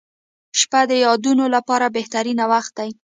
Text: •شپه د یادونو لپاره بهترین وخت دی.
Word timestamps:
•شپه 0.59 0.81
د 0.89 0.91
یادونو 1.05 1.45
لپاره 1.55 1.85
بهترین 1.97 2.39
وخت 2.53 2.71
دی. 2.79 2.89